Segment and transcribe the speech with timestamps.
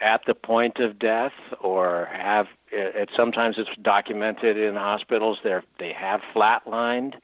[0.00, 2.48] at the point of death, or have.
[2.72, 5.38] It, sometimes it's documented in hospitals.
[5.42, 7.14] They they have flatlined.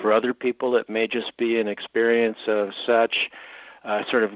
[0.00, 3.30] For other people, it may just be an experience of such
[3.84, 4.32] uh, sort of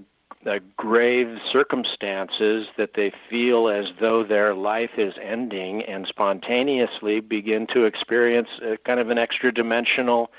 [0.46, 7.66] uh, grave circumstances that they feel as though their life is ending and spontaneously begin
[7.68, 10.30] to experience a, kind of an extra dimensional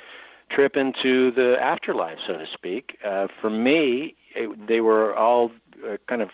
[0.50, 2.98] trip into the afterlife, so to speak.
[3.04, 5.52] Uh, for me, it, they were all
[5.88, 6.30] uh, kind of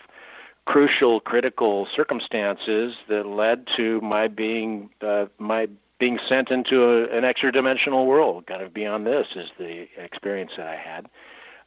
[0.64, 5.68] crucial, critical circumstances that led to my being uh, my
[5.98, 8.46] being sent into a, an extra dimensional world.
[8.46, 11.08] Kind of beyond this is the experience that I had.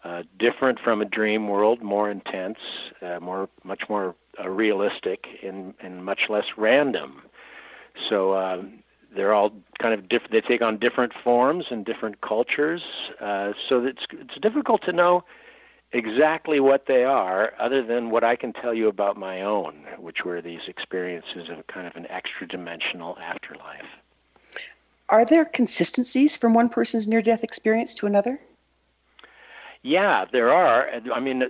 [0.04, 2.60] Uh, different from a dream world, more intense,
[3.02, 7.24] uh, more much more uh, realistic, and and much less random.
[8.08, 8.84] So um,
[9.16, 10.32] they're all kind of different.
[10.32, 12.84] They take on different forms and different cultures.
[13.20, 15.24] Uh, so it's it's difficult to know
[15.92, 20.26] exactly what they are, other than what I can tell you about my own, which
[20.26, 23.86] were these experiences of kind of an extra dimensional afterlife.
[25.10, 28.40] Are there consistencies from one person's near death experience to another?
[29.84, 30.90] Yeah, there are.
[31.14, 31.48] I mean, uh,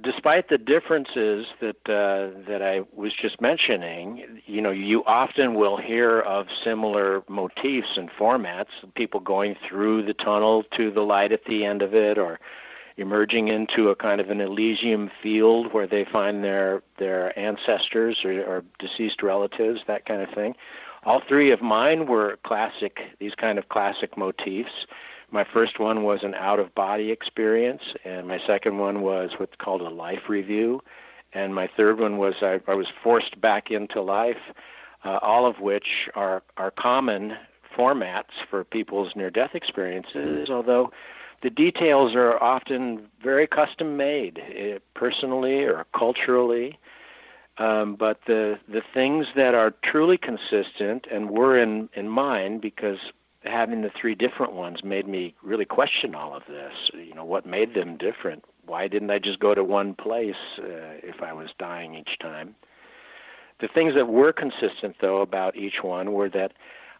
[0.00, 5.76] despite the differences that uh, that I was just mentioning, you know, you often will
[5.76, 8.66] hear of similar motifs and formats.
[8.96, 12.40] People going through the tunnel to the light at the end of it, or
[12.96, 18.42] emerging into a kind of an Elysium field where they find their their ancestors or,
[18.44, 20.54] or deceased relatives, that kind of thing.
[21.04, 24.86] All three of mine were classic, these kind of classic motifs
[25.32, 29.56] my first one was an out of body experience, and my second one was what's
[29.56, 30.82] called a life review,
[31.32, 34.52] and my third one was I, I was forced back into life,
[35.04, 37.34] uh, all of which are, are common
[37.74, 40.92] formats for people's near death experiences, although
[41.42, 46.78] the details are often very custom made, uh, personally or culturally.
[47.58, 52.98] Um, but the the things that are truly consistent and were in in mind because
[53.44, 56.72] having the three different ones made me really question all of this.
[56.94, 58.44] You know, what made them different?
[58.64, 62.54] Why didn't I just go to one place uh, if I was dying each time?
[63.60, 66.52] The things that were consistent, though, about each one were that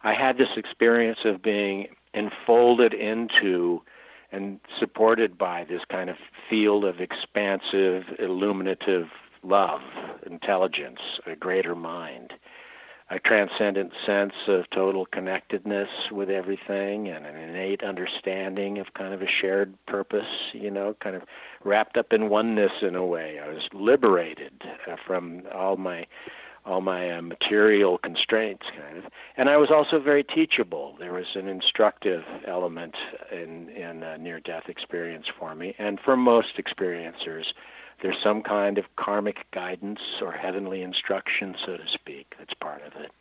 [0.03, 3.81] I had this experience of being enfolded into
[4.33, 6.17] and supported by this kind of
[6.49, 9.07] field of expansive, illuminative
[9.43, 9.81] love,
[10.25, 12.33] intelligence, a greater mind
[13.09, 19.21] a transcendent sense of total connectedness with everything and an innate understanding of kind of
[19.21, 21.23] a shared purpose, you know, kind of
[21.63, 23.39] wrapped up in oneness in a way.
[23.39, 26.07] I was liberated uh, from all my
[26.65, 29.05] all my uh, material constraints kind of
[29.37, 32.95] and i was also very teachable there was an instructive element
[33.31, 37.53] in in a near death experience for me and for most experiencers
[38.03, 42.93] there's some kind of karmic guidance or heavenly instruction, so to speak, that's part of
[43.01, 43.11] it.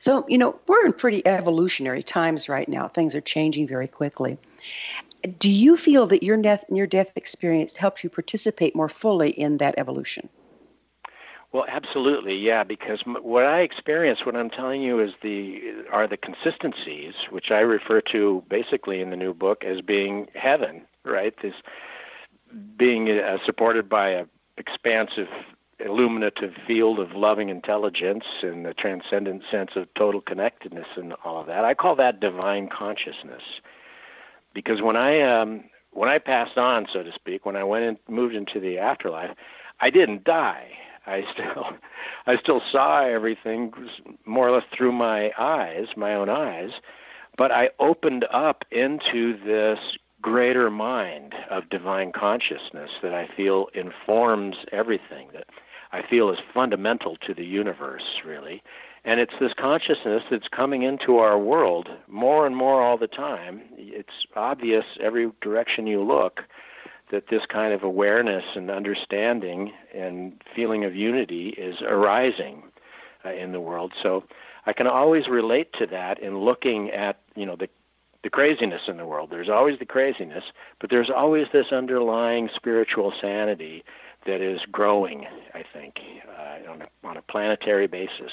[0.00, 2.88] So, you know, we're in pretty evolutionary times right now.
[2.88, 4.38] Things are changing very quickly.
[5.38, 6.36] Do you feel that your
[6.68, 10.28] your death experience helped you participate more fully in that evolution?
[11.52, 12.64] Well, absolutely, yeah.
[12.64, 15.60] Because what I experience, what I'm telling you, is the
[15.90, 20.82] are the consistencies, which I refer to basically in the new book as being heaven,
[21.04, 21.34] right?
[21.42, 21.54] This
[22.76, 24.24] being uh, supported by a
[24.56, 25.28] expansive
[25.78, 31.46] illuminative field of loving intelligence and the transcendent sense of total connectedness and all of
[31.48, 31.64] that.
[31.64, 33.42] I call that divine consciousness.
[34.54, 37.98] Because when I um, when I passed on, so to speak, when I went and
[38.08, 39.36] moved into the afterlife,
[39.80, 40.70] I didn't die.
[41.06, 41.72] I still
[42.26, 43.72] I still saw everything
[44.24, 46.70] more or less through my eyes, my own eyes,
[47.36, 49.78] but I opened up into this
[50.20, 55.48] greater mind of divine consciousness that I feel informs everything, that
[55.90, 58.62] I feel is fundamental to the universe, really.
[59.04, 63.62] And it's this consciousness that's coming into our world more and more all the time.
[63.76, 66.42] It's obvious every direction you look
[67.12, 72.64] that this kind of awareness and understanding and feeling of unity is arising
[73.24, 73.92] uh, in the world.
[74.02, 74.24] So
[74.66, 77.68] I can always relate to that in looking at, you know, the
[78.22, 79.30] the craziness in the world.
[79.30, 80.44] There's always the craziness,
[80.78, 83.84] but there's always this underlying spiritual sanity
[84.26, 85.98] that is growing, I think,
[86.38, 88.32] uh, on, a, on a planetary basis.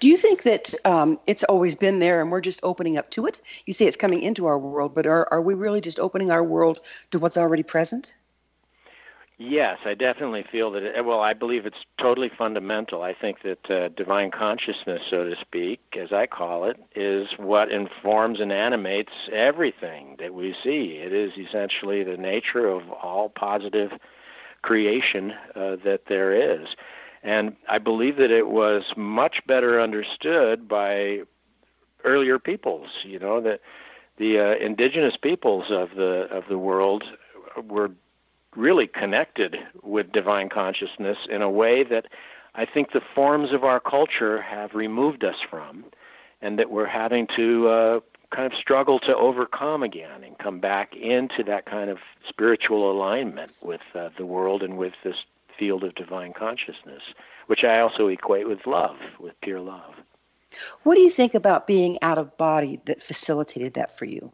[0.00, 3.26] Do you think that um, it's always been there and we're just opening up to
[3.26, 3.40] it?
[3.66, 6.44] You say it's coming into our world, but are, are we really just opening our
[6.44, 6.80] world
[7.10, 8.14] to what's already present?
[9.42, 10.82] Yes, I definitely feel that.
[10.82, 13.02] It, well, I believe it's totally fundamental.
[13.02, 17.72] I think that uh, divine consciousness, so to speak, as I call it, is what
[17.72, 20.98] informs and animates everything that we see.
[20.98, 23.92] It is essentially the nature of all positive
[24.60, 26.76] creation uh, that there is.
[27.22, 31.22] And I believe that it was much better understood by
[32.04, 32.88] earlier peoples.
[33.04, 33.60] You know that
[34.16, 37.04] the uh, indigenous peoples of the of the world
[37.62, 37.90] were
[38.56, 42.06] really connected with divine consciousness in a way that
[42.54, 45.84] I think the forms of our culture have removed us from,
[46.42, 48.00] and that we're having to uh,
[48.30, 53.52] kind of struggle to overcome again and come back into that kind of spiritual alignment
[53.62, 55.24] with uh, the world and with this
[55.60, 57.02] field of divine consciousness,
[57.46, 59.94] which I also equate with love, with pure love.
[60.82, 64.32] What do you think about being out of body that facilitated that for you?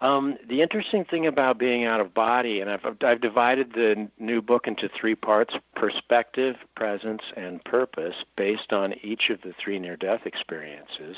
[0.00, 4.40] Um, the interesting thing about being out of body, and I've, I've divided the new
[4.40, 9.96] book into three parts perspective, presence, and purpose based on each of the three near
[9.96, 11.16] death experiences.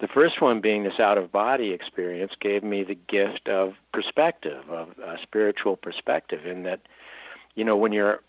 [0.00, 4.68] The first one being this out of body experience gave me the gift of perspective,
[4.70, 6.80] of a spiritual perspective, in that,
[7.54, 8.20] you know, when you're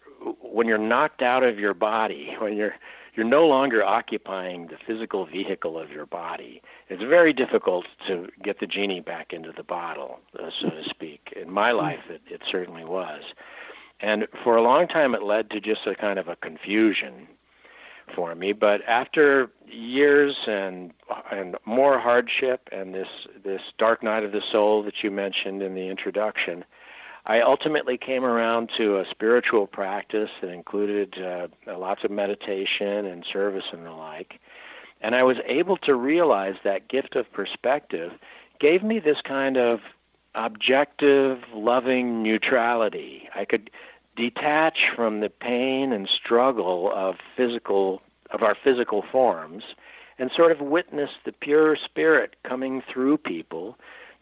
[0.42, 2.76] when you're knocked out of your body, when you're
[3.16, 6.64] you're no longer occupying the physical vehicle of your body.
[6.90, 11.32] It's very difficult to get the genie back into the bottle, uh, so to speak.
[11.36, 11.78] In my mm.
[11.78, 13.22] life, it, it certainly was.
[14.00, 17.28] And for a long time, it led to just a kind of a confusion
[18.14, 18.52] for me.
[18.52, 20.92] But after years and
[21.32, 23.08] and more hardship and this
[23.44, 26.66] this dark night of the soul that you mentioned in the introduction,
[27.26, 33.26] I ultimately came around to a spiritual practice that included uh, lots of meditation and
[33.26, 34.40] service and the like.
[35.02, 38.14] And I was able to realize that gift of perspective
[38.60, 39.82] gave me this kind of
[40.36, 43.30] objective, loving neutrality.
[43.36, 43.70] I could
[44.16, 48.02] detach from the pain and struggle of physical
[48.32, 49.64] of our physical forms
[50.18, 53.78] and sort of witness the pure spirit coming through people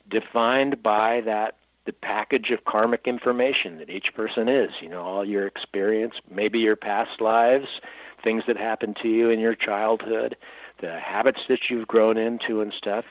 [0.09, 4.71] defined by that the package of karmic information that each person is.
[4.81, 7.81] You know, all your experience, maybe your past lives,
[8.23, 10.37] things that happened to you in your childhood,
[10.79, 13.05] the habits that you've grown into and stuff.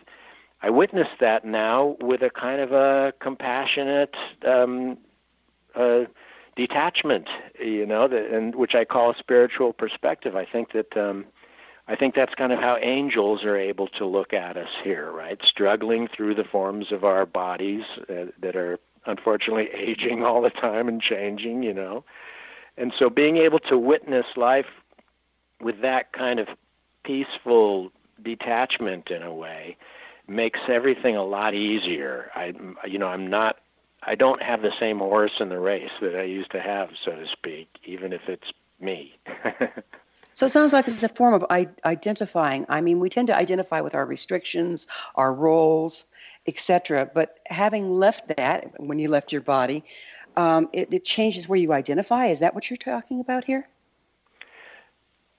[0.62, 4.98] I witness that now with a kind of a compassionate um,
[5.74, 6.04] uh,
[6.54, 10.36] detachment, you know, that, and which I call a spiritual perspective.
[10.36, 11.24] I think that um,
[11.90, 15.44] I think that's kind of how angels are able to look at us here, right?
[15.44, 20.86] Struggling through the forms of our bodies uh, that are unfortunately aging all the time
[20.86, 22.04] and changing, you know.
[22.76, 24.68] And so being able to witness life
[25.60, 26.46] with that kind of
[27.02, 27.90] peaceful
[28.22, 29.76] detachment in a way
[30.28, 32.30] makes everything a lot easier.
[32.36, 32.54] I
[32.86, 33.58] you know, I'm not
[34.04, 37.16] I don't have the same horse in the race that I used to have, so
[37.16, 39.18] to speak, even if it's me.
[40.34, 41.44] so it sounds like it's a form of
[41.84, 42.66] identifying.
[42.68, 46.06] I mean, we tend to identify with our restrictions, our roles,
[46.46, 47.10] etc.
[47.12, 49.84] But having left that, when you left your body,
[50.36, 52.26] um, it, it changes where you identify.
[52.26, 53.68] Is that what you're talking about here?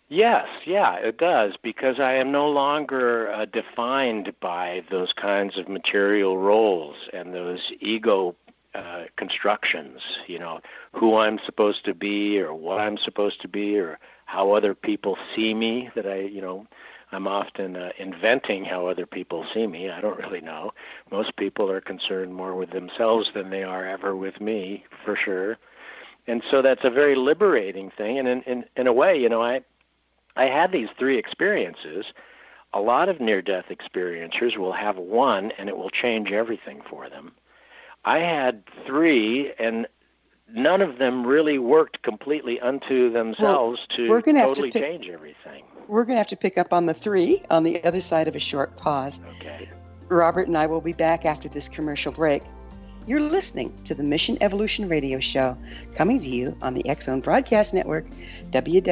[0.10, 5.70] Yes, yeah, it does, because I am no longer uh, defined by those kinds of
[5.70, 8.36] material roles and those ego
[8.74, 10.62] uh, constructions, you know,
[10.94, 15.18] who I'm supposed to be or what I'm supposed to be or how other people
[15.36, 16.68] see me, that I, you know,
[17.12, 19.90] I'm often uh, inventing how other people see me.
[19.90, 20.74] I don't really know.
[21.12, 25.58] Most people are concerned more with themselves than they are ever with me, for sure.
[26.28, 28.18] And so that's a very liberating thing.
[28.20, 29.62] And in, in, in a way, you know, I,
[30.38, 32.06] I had these three experiences.
[32.74, 37.10] A lot of near death experiencers will have one and it will change everything for
[37.10, 37.34] them.
[38.04, 39.88] I had three and
[40.54, 45.64] none of them really worked completely unto themselves well, to totally to pick, change everything.
[45.88, 48.36] We're going to have to pick up on the three on the other side of
[48.36, 49.22] a short pause.
[49.38, 49.70] Okay.
[50.10, 52.44] Robert and I will be back after this commercial break.
[53.08, 55.58] You're listening to the Mission Evolution Radio Show,
[55.96, 58.06] coming to you on the Zone Broadcast Network,
[58.52, 58.92] www.xzbn.net.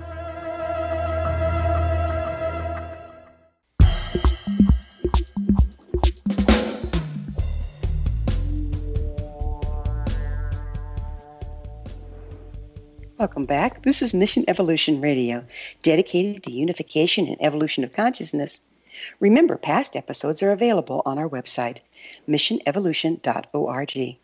[13.21, 13.83] Welcome back.
[13.83, 15.45] This is Mission Evolution Radio,
[15.83, 18.61] dedicated to unification and evolution of consciousness.
[19.19, 21.81] Remember, past episodes are available on our website,
[22.27, 24.17] missionevolution.org.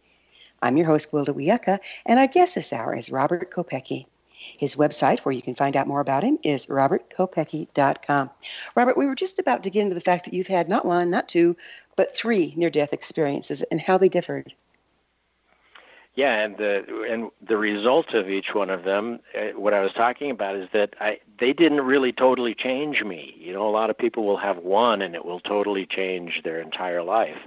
[0.63, 1.77] I'm your host, Gwilda Wiyaka,
[2.07, 4.07] and our guest this hour is Robert Kopecky.
[4.31, 8.31] His website, where you can find out more about him, is robertkopecky.com.
[8.75, 11.11] Robert, we were just about to get into the fact that you've had not one,
[11.11, 11.55] not two,
[11.95, 14.55] but three near death experiences and how they differed.
[16.17, 19.93] Yeah, and the and the result of each one of them, uh, what I was
[19.93, 23.35] talking about is that I they didn't really totally change me.
[23.37, 26.59] You know, a lot of people will have one and it will totally change their
[26.59, 27.37] entire life.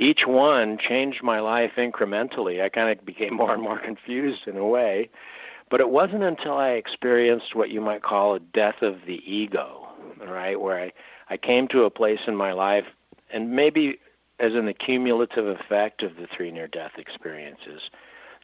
[0.00, 2.60] Each one changed my life incrementally.
[2.60, 5.08] I kind of became more and more confused in a way,
[5.70, 9.86] but it wasn't until I experienced what you might call a death of the ego,
[10.26, 10.92] right, where I
[11.30, 12.86] I came to a place in my life
[13.30, 14.00] and maybe
[14.38, 17.90] as in the cumulative effect of the three near death experiences,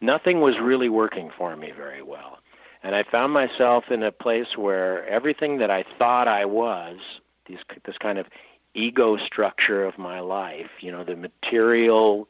[0.00, 2.38] nothing was really working for me very well.
[2.82, 6.98] And I found myself in a place where everything that I thought I was,
[7.46, 8.26] these, this kind of
[8.74, 12.28] ego structure of my life, you know, the material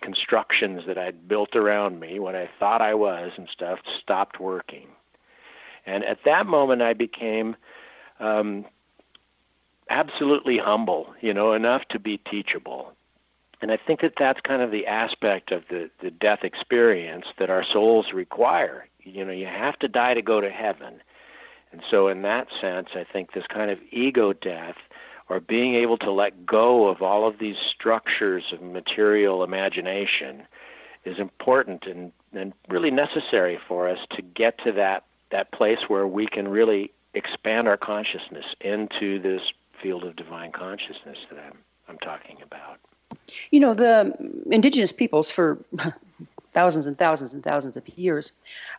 [0.00, 4.88] constructions that I'd built around me, what I thought I was and stuff, stopped working.
[5.84, 7.56] And at that moment, I became
[8.20, 8.66] um,
[9.90, 12.92] absolutely humble, you know, enough to be teachable.
[13.60, 17.50] And I think that that's kind of the aspect of the, the death experience that
[17.50, 18.86] our souls require.
[19.02, 21.02] You know, you have to die to go to heaven.
[21.72, 24.76] And so, in that sense, I think this kind of ego death,
[25.28, 30.44] or being able to let go of all of these structures of material imagination,
[31.04, 36.06] is important and, and really necessary for us to get to that, that place where
[36.06, 41.98] we can really expand our consciousness into this field of divine consciousness that I'm, I'm
[41.98, 42.78] talking about.
[43.50, 44.14] You know, the
[44.50, 45.58] indigenous peoples for
[46.52, 48.32] thousands and thousands and thousands of years,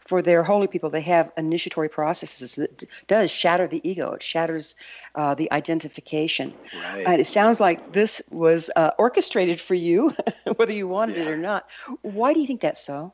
[0.06, 4.12] for their holy people, they have initiatory processes that does shatter the ego.
[4.12, 4.76] It shatters
[5.16, 6.54] uh, the identification.
[6.94, 7.08] Right.
[7.08, 10.16] And it sounds like this was uh, orchestrated for you,
[10.58, 11.24] whether you wanted yeah.
[11.24, 11.70] it or not.
[12.02, 13.14] Why do you think that's so?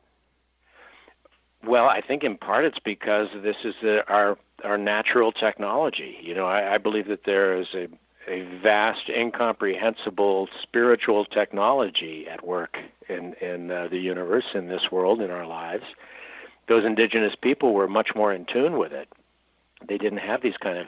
[1.63, 6.17] Well, I think in part it's because this is the, our our natural technology.
[6.21, 7.87] You know, I, I believe that there is a
[8.27, 15.21] a vast, incomprehensible spiritual technology at work in in uh, the universe, in this world,
[15.21, 15.85] in our lives.
[16.67, 19.07] Those indigenous people were much more in tune with it.
[19.87, 20.87] They didn't have these kind of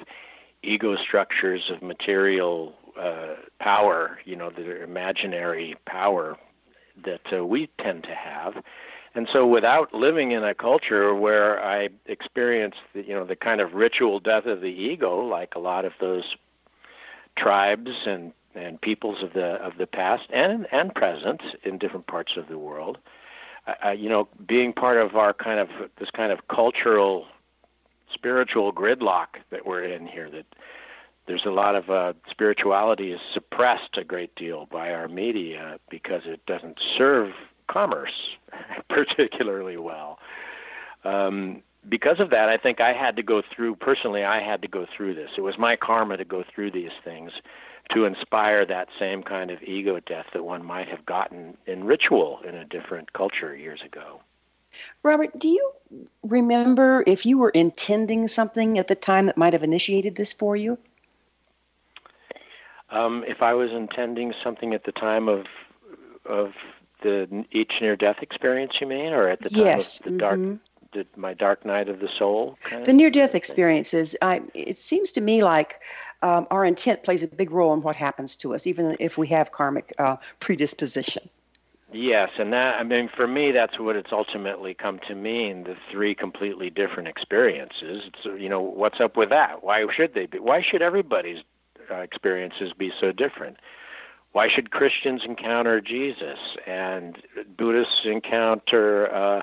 [0.64, 6.38] ego structures of material uh, power, you know, the imaginary power
[7.04, 8.64] that uh, we tend to have.
[9.18, 13.62] And so, without living in a culture where I experienced, the, you know, the kind
[13.62, 16.36] of ritual death of the ego, like a lot of those
[17.36, 22.38] tribes and, and peoples of the of the past and and present in different parts
[22.38, 23.00] of the world,
[23.84, 27.26] uh, you know, being part of our kind of this kind of cultural,
[28.14, 30.46] spiritual gridlock that we're in here, that
[31.26, 36.22] there's a lot of uh, spirituality is suppressed a great deal by our media because
[36.28, 37.34] it doesn't serve
[37.68, 38.38] commerce
[38.90, 40.20] particularly well.
[41.04, 44.68] Um, because of that, I think I had to go through, personally, I had to
[44.68, 45.32] go through this.
[45.38, 47.32] It was my karma to go through these things
[47.90, 52.42] to inspire that same kind of ego death that one might have gotten in ritual
[52.46, 54.20] in a different culture years ago.
[55.04, 55.72] Robert, do you
[56.24, 60.58] remember if you were intending something at the time that might have initiated this for
[60.58, 60.78] you?
[62.90, 65.46] Um, if I was intending something at the time of
[66.26, 66.52] of
[67.02, 70.00] the each near death experience, you mean, or at the time yes.
[70.00, 70.56] of the dark, mm-hmm.
[70.94, 72.58] the, my dark night of the soul?
[72.86, 74.16] the near death experiences.
[74.22, 75.82] I, it seems to me like
[76.22, 79.28] um, our intent plays a big role in what happens to us, even if we
[79.28, 81.30] have karmic uh, predisposition.
[81.94, 85.64] Yes, and that I mean for me that's what it's ultimately come to mean.
[85.64, 88.04] The three completely different experiences.
[88.08, 89.64] It's, you know, what's up with that?
[89.64, 90.40] Why should they be?
[90.40, 91.44] Why should everybody's
[91.90, 93.58] uh, experiences be so different?
[94.38, 97.18] Why should Christians encounter Jesus and
[97.58, 99.42] Buddhists encounter uh,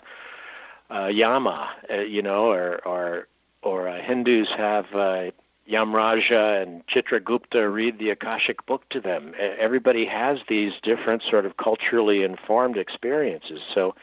[0.89, 3.27] uh, Yama, uh, you know, or or
[3.63, 5.33] or uh, Hindus have uh,
[5.69, 9.35] Yamraja and Chitragupta read the Akashic book to them.
[9.37, 13.63] Everybody has these different sort of culturally informed experiences.
[13.75, 13.97] So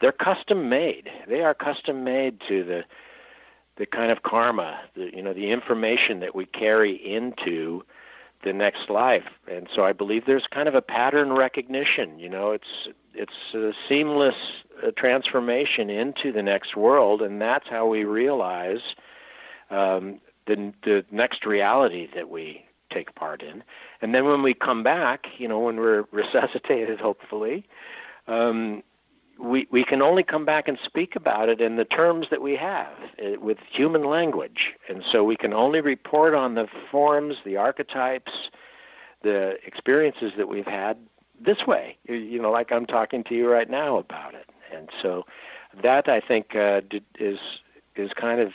[0.00, 1.12] they're custom made.
[1.28, 2.84] They are custom made to the
[3.76, 7.84] the kind of karma, the, you know, the information that we carry into
[8.44, 9.26] the next life.
[9.50, 12.18] And so I believe there's kind of a pattern recognition.
[12.18, 14.36] You know, it's it's a seamless
[14.82, 18.94] uh, transformation into the next world, and that's how we realize
[19.70, 23.64] um, the the next reality that we take part in.
[24.00, 27.66] And then when we come back, you know, when we're resuscitated, hopefully,
[28.28, 28.82] um,
[29.38, 32.56] we we can only come back and speak about it in the terms that we
[32.56, 32.92] have
[33.22, 38.32] uh, with human language, and so we can only report on the forms, the archetypes,
[39.22, 40.96] the experiences that we've had
[41.40, 41.96] this way.
[42.04, 45.26] You know, like I'm talking to you right now about it, and so
[45.82, 46.80] that I think uh,
[47.18, 47.38] is
[47.96, 48.52] is kind of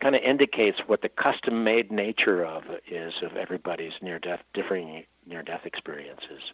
[0.00, 6.52] kind of indicates what the custom-made nature of is of everybody's near-death, differing near-death experiences.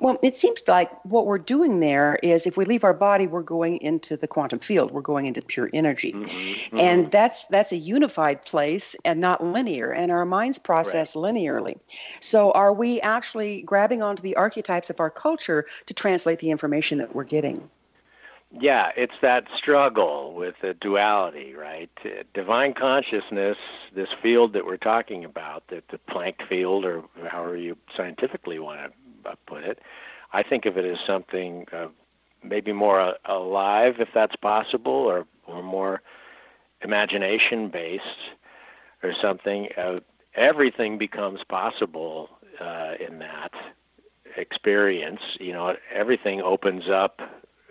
[0.00, 3.42] Well, it seems like what we're doing there is if we leave our body, we're
[3.42, 4.90] going into the quantum field.
[4.90, 6.12] We're going into pure energy.
[6.12, 6.78] Mm-hmm, mm-hmm.
[6.78, 9.92] And that's that's a unified place and not linear.
[9.92, 11.34] And our minds process right.
[11.34, 11.78] linearly.
[12.20, 16.98] So are we actually grabbing onto the archetypes of our culture to translate the information
[16.98, 17.70] that we're getting?
[18.60, 21.90] Yeah, it's that struggle with the duality, right?
[22.04, 23.56] Uh, divine consciousness,
[23.92, 28.78] this field that we're talking about, that the Planck field, or however you scientifically want
[28.80, 28.92] to
[29.46, 29.80] put it.
[30.32, 31.88] I think of it as something uh,
[32.42, 36.02] maybe more uh, alive, if that's possible, or or more
[36.82, 38.32] imagination based,
[39.02, 39.68] or something.
[39.76, 40.00] Uh,
[40.34, 43.52] everything becomes possible uh, in that
[44.36, 45.22] experience.
[45.40, 47.20] You know, everything opens up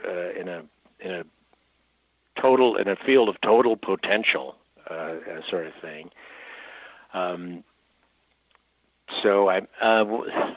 [0.07, 0.63] uh, in a
[0.99, 1.25] in a
[2.39, 4.55] total in a field of total potential,
[4.89, 5.15] uh,
[5.47, 6.09] sort of thing.
[7.13, 7.63] Um,
[9.21, 10.05] so I, uh,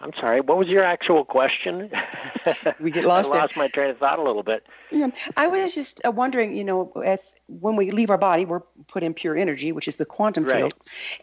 [0.00, 0.40] I'm sorry.
[0.40, 1.90] What was your actual question?
[2.80, 3.32] we get lost.
[3.32, 3.64] I lost there.
[3.64, 4.66] my train of thought a little bit.
[4.90, 6.56] Yeah, I was just uh, wondering.
[6.56, 9.96] You know, at, when we leave our body, we're put in pure energy, which is
[9.96, 10.58] the quantum right.
[10.58, 10.74] field,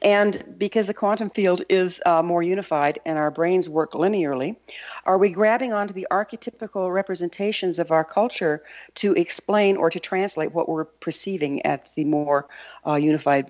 [0.01, 4.57] and because the quantum field is uh, more unified and our brains work linearly,
[5.05, 8.63] are we grabbing onto the archetypical representations of our culture
[8.95, 12.47] to explain or to translate what we're perceiving at the more
[12.85, 13.49] uh, unified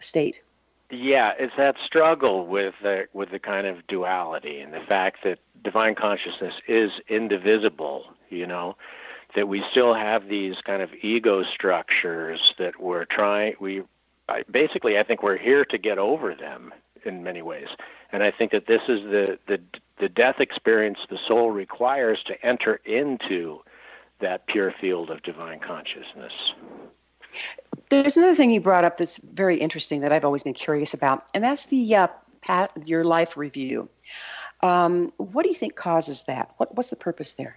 [0.00, 0.40] state?
[0.90, 5.38] Yeah, it's that struggle with the with the kind of duality and the fact that
[5.62, 8.06] divine consciousness is indivisible.
[8.28, 8.76] You know,
[9.34, 13.54] that we still have these kind of ego structures that we're trying.
[13.60, 13.82] We
[14.50, 16.72] basically, I think we're here to get over them
[17.04, 17.68] in many ways,
[18.12, 19.60] and I think that this is the the
[19.98, 23.60] the death experience the soul requires to enter into
[24.20, 26.52] that pure field of divine consciousness.
[27.88, 31.26] There's another thing you brought up that's very interesting that I've always been curious about,
[31.34, 32.08] and that's the uh,
[32.40, 33.88] pat, your life review.
[34.62, 36.52] Um, what do you think causes that?
[36.58, 37.56] What, what's the purpose there?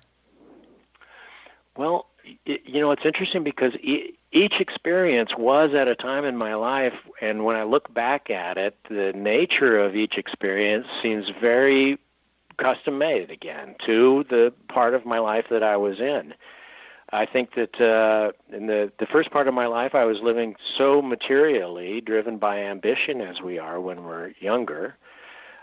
[1.75, 2.07] Well,
[2.45, 6.55] it, you know, it's interesting because e- each experience was at a time in my
[6.55, 11.99] life, and when I look back at it, the nature of each experience seems very
[12.57, 16.33] custom made again to the part of my life that I was in.
[17.13, 20.55] I think that uh, in the the first part of my life, I was living
[20.75, 24.97] so materially driven by ambition, as we are when we're younger,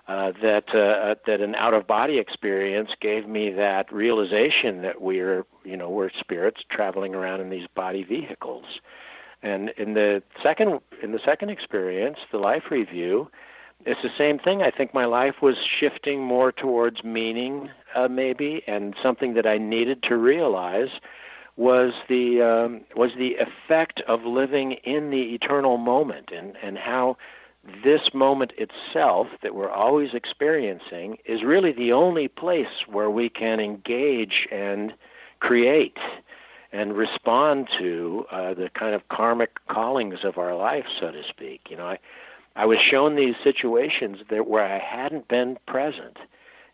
[0.07, 5.45] uh, that uh, that an out of body experience gave me that realization that we're
[5.65, 8.81] you know we're spirits traveling around in these body vehicles.
[9.43, 13.29] And in the second in the second experience, the life review,
[13.87, 14.63] it's the same thing.
[14.63, 19.59] I think my life was shifting more towards meaning, uh, maybe, and something that I
[19.59, 20.91] needed to realize
[21.61, 27.19] was the um, was the effect of living in the eternal moment and and how
[27.85, 33.61] this moment itself that we're always experiencing is really the only place where we can
[33.61, 34.95] engage and
[35.41, 35.99] create
[36.73, 41.67] and respond to uh, the kind of karmic callings of our life, so to speak.
[41.69, 41.99] You know, I,
[42.57, 46.17] I was shown these situations that where I hadn't been present,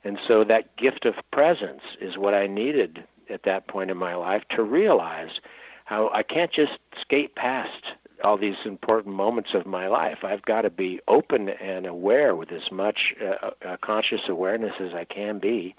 [0.05, 4.15] and so that gift of presence is what I needed at that point in my
[4.15, 5.41] life to realize
[5.85, 7.85] how I can't just skate past
[8.25, 10.25] all these important moments of my life.
[10.25, 14.95] I've got to be open and aware with as much uh, uh, conscious awareness as
[14.95, 15.75] I can be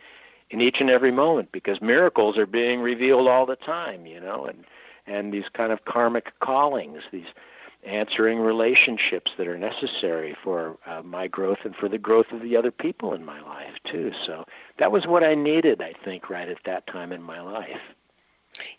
[0.49, 4.45] in each and every moment because miracles are being revealed all the time, you know,
[4.45, 4.63] and
[5.07, 7.27] and these kind of karmic callings, these
[7.83, 12.57] answering relationships that are necessary for uh, my growth and for the growth of the
[12.57, 14.11] other people in my life too.
[14.25, 14.45] So
[14.77, 17.81] that was what I needed, I think, right at that time in my life.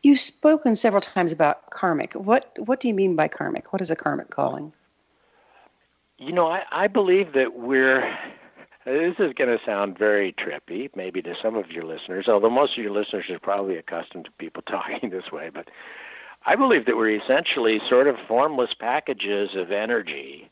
[0.03, 2.15] You've spoken several times about karmic.
[2.15, 3.73] What what do you mean by karmic?
[3.73, 4.73] What is a karmic calling?
[6.19, 8.17] You know, I, I believe that we're.
[8.85, 12.79] This is going to sound very trippy, maybe to some of your listeners, although most
[12.79, 15.51] of your listeners are probably accustomed to people talking this way.
[15.53, 15.69] But
[16.49, 20.51] I believe that we're essentially sort of formless packages of energy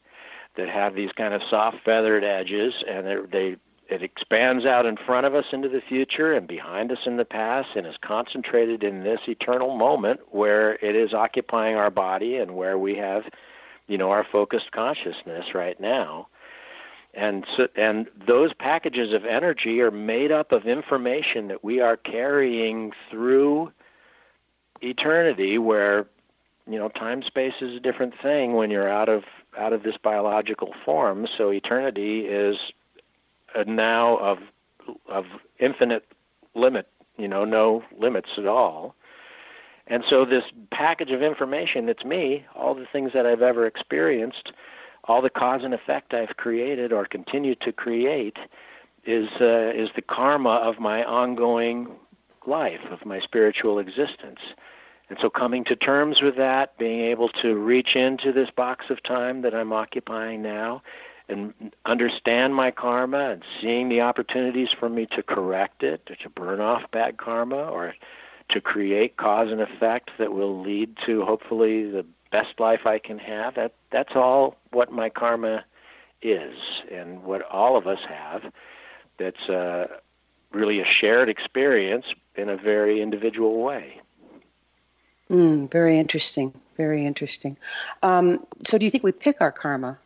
[0.56, 3.56] that have these kind of soft feathered edges, and they
[3.88, 7.24] it expands out in front of us into the future and behind us in the
[7.24, 12.56] past and is concentrated in this eternal moment where it is occupying our body and
[12.56, 13.24] where we have
[13.86, 16.28] you know our focused consciousness right now.
[17.14, 21.96] And so, and those packages of energy are made up of information that we are
[21.96, 23.72] carrying through
[24.82, 26.06] eternity where
[26.66, 29.24] you know time space is a different thing when you're out of
[29.58, 31.26] out of this biological form.
[31.36, 32.56] So eternity is
[33.54, 34.38] a now of
[35.08, 35.26] of
[35.58, 36.04] infinite
[36.54, 38.94] limit you know no limits at all.
[39.88, 44.52] And so this package of information that's me all the things that i've ever experienced
[45.04, 48.36] all the cause and effect i've created or continue to create
[49.04, 51.88] is uh, is the karma of my ongoing
[52.46, 54.40] life of my spiritual existence
[55.08, 59.02] and so coming to terms with that, being able to reach into this box of
[59.02, 60.82] time that I'm occupying now
[61.28, 66.60] and understand my karma and seeing the opportunities for me to correct it, to burn
[66.60, 67.94] off bad karma, or
[68.48, 73.18] to create cause and effect that will lead to hopefully the best life I can
[73.18, 73.54] have.
[73.54, 75.64] That that's all what my karma
[76.22, 76.56] is,
[76.90, 78.52] and what all of us have.
[79.18, 79.86] That's uh,
[80.52, 82.06] really a shared experience
[82.36, 84.00] in a very individual way.
[85.30, 86.52] Mm, very interesting.
[86.76, 87.56] Very interesting.
[88.02, 89.98] Um, so, do you think we pick our karma?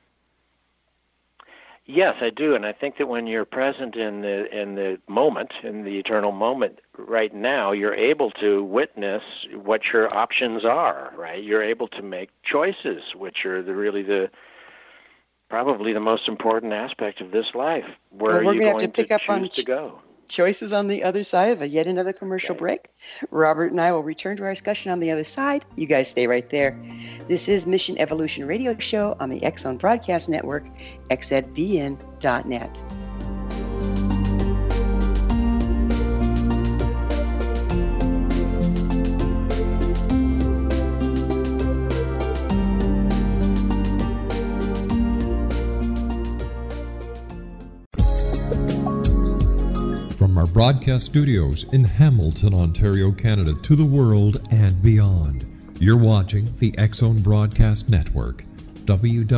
[1.85, 5.53] Yes, I do, and I think that when you're present in the in the moment,
[5.65, 11.13] in the eternal moment, right now, you're able to witness what your options are.
[11.17, 14.31] Right, you're able to make choices, which are the really the
[15.49, 17.87] probably the most important aspect of this life.
[18.11, 20.01] Where well, are you going to pick to up on to go?
[20.31, 22.89] Choices on the other side of a yet another commercial break.
[23.33, 25.65] Robert and I will return to our discussion on the other side.
[25.75, 26.81] You guys stay right there.
[27.27, 30.65] This is Mission Evolution Radio Show on the X Zone Broadcast Network,
[31.11, 32.83] xzbn.net.
[50.61, 55.47] broadcast studios in Hamilton, Ontario, Canada, to the world and beyond,
[55.81, 58.45] you're watching the X Zone Broadcast Network.
[58.85, 59.31] www.xzbn.net.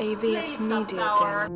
[0.00, 1.46] AVS Media Demo.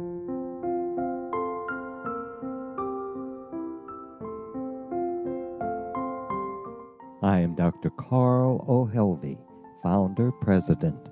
[7.24, 7.90] I am Dr.
[7.90, 8.86] Carl O.
[8.86, 9.40] Helvie,
[9.82, 11.11] founder president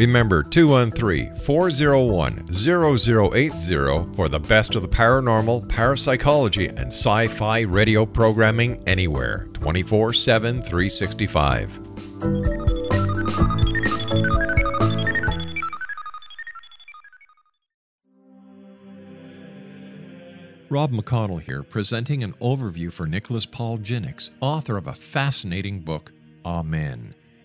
[0.00, 8.06] Remember 213 401 0080 for the best of the paranormal, parapsychology, and sci fi radio
[8.06, 11.78] programming anywhere 24 7 365.
[20.70, 26.10] Rob McConnell here, presenting an overview for Nicholas Paul Jennings, author of a fascinating book,
[26.46, 27.14] Amen.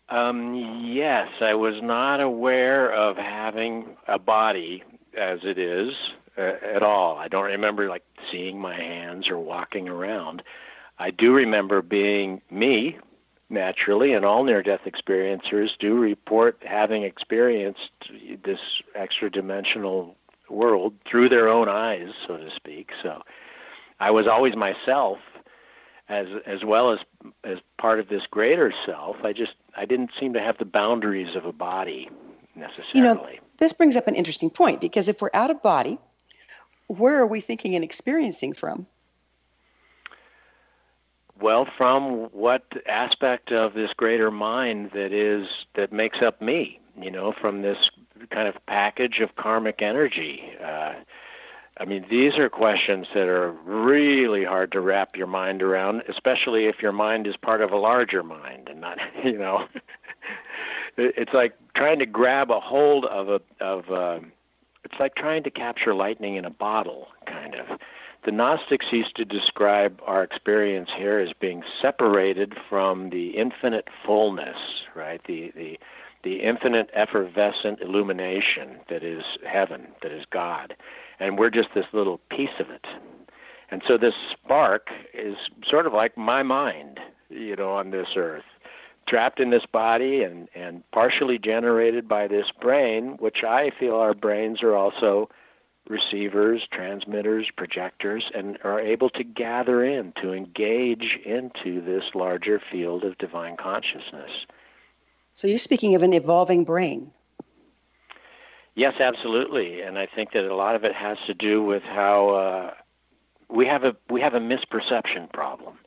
[0.08, 5.94] Um, yes, I was not aware of having a body as it is
[6.38, 7.18] uh, at all.
[7.18, 10.44] I don't remember like seeing my hands or walking around.
[11.00, 12.98] I do remember being me
[13.50, 17.92] naturally, and all near death experiencers do report having experienced
[18.44, 18.60] this
[18.96, 20.16] extra dimensional
[20.50, 22.92] world through their own eyes, so to speak.
[23.02, 23.22] So
[24.00, 25.20] I was always myself
[26.10, 27.00] as as well as
[27.44, 29.18] as part of this greater self.
[29.24, 32.10] I just I didn't seem to have the boundaries of a body
[32.58, 32.92] necessarily.
[32.94, 35.98] You know, this brings up an interesting point because if we're out of body,
[36.88, 38.88] where are we thinking and experiencing from?
[41.40, 47.12] Well, from what aspect of this greater mind that is that makes up me, you
[47.12, 47.90] know, from this
[48.32, 50.52] kind of package of karmic energy.
[50.64, 50.94] Uh,
[51.80, 56.66] I mean, these are questions that are really hard to wrap your mind around, especially
[56.66, 59.68] if your mind is part of a larger mind and not, you know,
[60.98, 64.22] it's like trying to grab a hold of a of a,
[64.84, 67.80] it's like trying to capture lightning in a bottle kind of.
[68.24, 74.58] The gnostics used to describe our experience here as being separated from the infinite fullness
[74.98, 75.22] right?
[75.26, 75.80] The the
[76.24, 80.76] the infinite effervescent illumination that is heaven that is god.
[81.20, 82.86] And we're just this little piece of it.
[83.70, 88.46] And so this spark is sort of like my mind you know on this earth
[89.08, 94.14] trapped in this body and, and partially generated by this brain, which I feel our
[94.14, 95.30] brains are also
[95.88, 103.06] receivers, transmitters, projectors, and are able to gather in, to engage into this larger field
[103.06, 104.46] of divine consciousness.
[105.34, 107.12] So you're speaking of an evolving brain.
[108.76, 112.30] Yes, absolutely, and I think that a lot of it has to do with how
[112.30, 112.74] uh,
[113.50, 115.80] we have a we have a misperception problem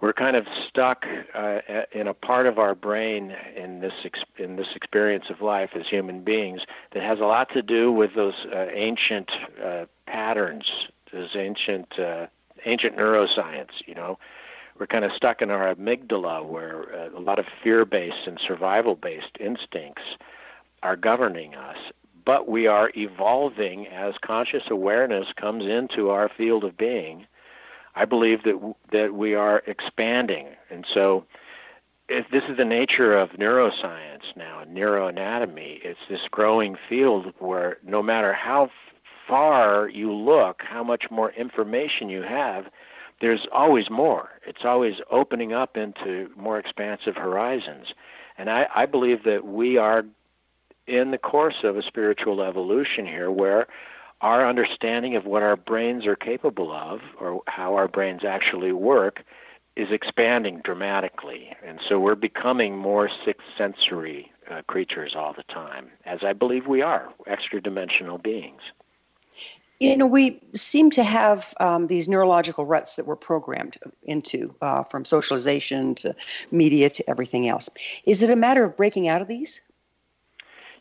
[0.00, 1.60] we're kind of stuck uh,
[1.92, 5.86] in a part of our brain in this ex- in this experience of life as
[5.88, 9.30] human beings that has a lot to do with those uh, ancient
[9.62, 12.26] uh, patterns, those ancient uh,
[12.64, 13.70] ancient neuroscience.
[13.86, 14.18] You know,
[14.78, 19.36] we're kind of stuck in our amygdala, where uh, a lot of fear-based and survival-based
[19.40, 20.02] instincts
[20.82, 21.78] are governing us.
[22.24, 27.26] But we are evolving as conscious awareness comes into our field of being
[27.94, 31.24] I believe that that we are expanding, and so
[32.08, 35.80] if this is the nature of neuroscience now, neuroanatomy.
[35.84, 38.70] It's this growing field where no matter how
[39.26, 42.70] far you look, how much more information you have,
[43.20, 44.30] there's always more.
[44.46, 47.92] It's always opening up into more expansive horizons.
[48.38, 50.04] And I, I believe that we are
[50.86, 53.66] in the course of a spiritual evolution here where
[54.20, 59.24] our understanding of what our brains are capable of or how our brains actually work
[59.76, 61.54] is expanding dramatically.
[61.64, 66.66] And so we're becoming more sixth sensory uh, creatures all the time, as I believe
[66.66, 68.62] we are, extra dimensional beings.
[69.78, 74.82] You know, we seem to have um, these neurological ruts that we're programmed into uh,
[74.82, 76.16] from socialization to
[76.50, 77.70] media to everything else.
[78.04, 79.60] Is it a matter of breaking out of these?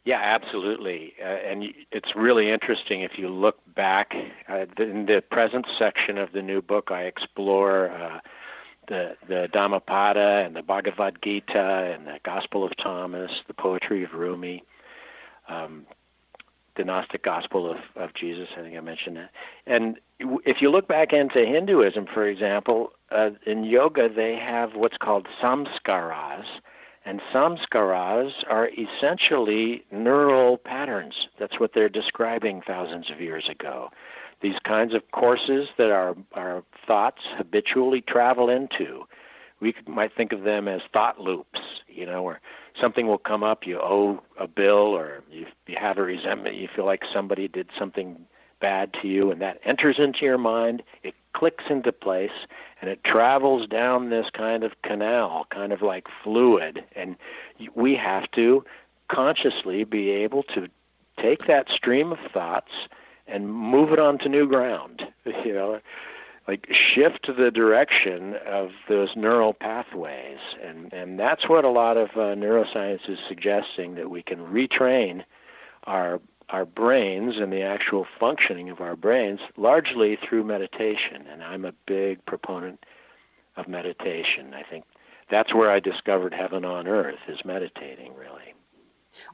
[0.08, 1.16] Yeah, absolutely.
[1.22, 4.16] Uh, and it's really interesting if you look back
[4.48, 6.92] uh, in the present section of the new book.
[6.92, 8.20] I explore uh,
[8.88, 14.14] the the Dhammapada and the Bhagavad Gita and the Gospel of Thomas, the poetry of
[14.14, 14.64] Rumi.
[15.50, 15.86] Um,
[16.78, 18.48] the Gnostic Gospel of, of Jesus.
[18.56, 19.32] I think I mentioned that.
[19.66, 19.98] And
[20.46, 25.28] if you look back into Hinduism, for example, uh, in yoga they have what's called
[25.42, 26.46] samskaras,
[27.08, 31.30] and samskaras are essentially neural patterns.
[31.40, 33.92] That's what they're describing thousands of years ago.
[34.42, 39.06] These kinds of courses that our, our thoughts habitually travel into.
[39.62, 42.42] We might think of them as thought loops, you know, where
[42.80, 46.68] something will come up, you owe a bill, or you, you have a resentment, you
[46.68, 48.18] feel like somebody did something
[48.60, 52.32] bad to you, and that enters into your mind, it clicks into place,
[52.82, 56.84] and it travels down this kind of canal, kind of like fluid.
[56.96, 57.16] And
[57.76, 58.64] we have to
[59.08, 60.68] consciously be able to
[61.20, 62.72] take that stream of thoughts
[63.28, 65.08] and move it onto new ground.
[65.44, 65.80] You know,
[66.48, 72.12] like shift the direction of those neural pathways, and and that's what a lot of
[72.12, 75.24] uh, neuroscience is suggesting that we can retrain
[75.84, 81.26] our our brains and the actual functioning of our brains largely through meditation.
[81.30, 82.86] And I'm a big proponent
[83.58, 84.54] of meditation.
[84.54, 84.86] I think
[85.30, 88.54] that's where I discovered heaven on earth is meditating, really.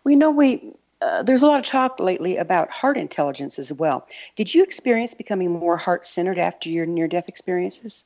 [0.04, 0.74] We know we.
[1.02, 4.08] Uh, there's a lot of talk lately about heart intelligence as well.
[4.38, 8.06] Did you experience becoming more heart centered after your near death experiences?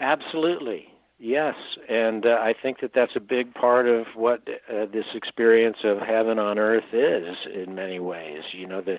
[0.00, 0.89] Absolutely.
[1.22, 1.54] Yes,
[1.86, 4.40] and uh, I think that that's a big part of what
[4.70, 8.42] uh, this experience of heaven on earth is in many ways.
[8.52, 8.98] You know, the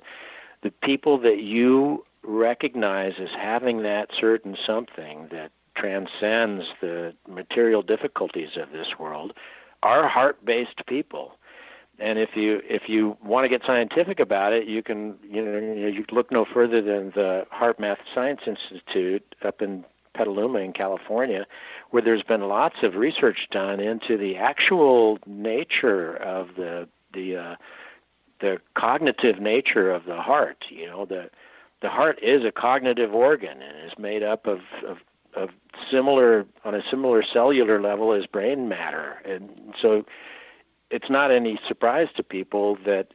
[0.61, 8.55] the people that you recognize as having that certain something that transcends the material difficulties
[8.55, 9.33] of this world
[9.81, 11.39] are heart-based people.
[11.97, 15.87] And if you if you want to get scientific about it, you can you know
[15.87, 21.45] you look no further than the HeartMath Science Institute up in Petaluma in California,
[21.89, 27.55] where there's been lots of research done into the actual nature of the the uh,
[28.39, 30.65] the cognitive nature of the heart.
[30.69, 31.29] You know, the
[31.81, 34.99] the heart is a cognitive organ and is made up of, of
[35.33, 35.49] of
[35.89, 40.05] similar on a similar cellular level as brain matter, and so
[40.89, 43.07] it's not any surprise to people that